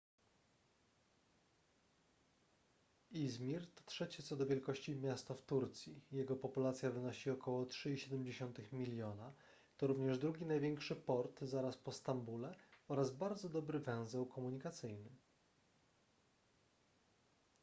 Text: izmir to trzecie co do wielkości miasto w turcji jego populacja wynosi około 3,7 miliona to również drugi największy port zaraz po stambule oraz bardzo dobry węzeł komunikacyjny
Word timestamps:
izmir 3.11 3.67
to 3.73 3.83
trzecie 3.85 4.23
co 4.23 4.35
do 4.37 4.45
wielkości 4.45 4.95
miasto 4.95 5.35
w 5.35 5.41
turcji 5.41 6.01
jego 6.11 6.35
populacja 6.35 6.89
wynosi 6.91 7.29
około 7.29 7.65
3,7 7.65 8.73
miliona 8.73 9.33
to 9.77 9.87
również 9.87 10.17
drugi 10.17 10.45
największy 10.45 10.95
port 10.95 11.41
zaraz 11.41 11.77
po 11.77 11.91
stambule 11.91 12.55
oraz 12.87 13.11
bardzo 13.11 13.49
dobry 13.49 13.79
węzeł 13.79 14.25
komunikacyjny 14.25 15.09